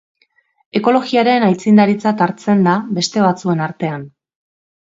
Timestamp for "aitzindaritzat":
1.49-2.25